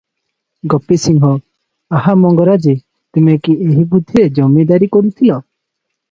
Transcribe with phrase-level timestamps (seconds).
[0.73, 1.25] ଗୋପୀ ସିଂହ-
[1.97, 2.73] "ଆହା ମଙ୍ଗରାଜେ,
[3.17, 5.37] ତୁମେ କି ଏହି ବୁଦ୍ଧିରେ ଜମିଦାରୀ କରୁଥିଲ?